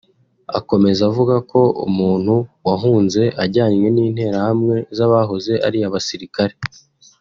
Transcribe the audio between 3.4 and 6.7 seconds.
ajyanywe n’Interahamwe z’abahoze ari abasirikare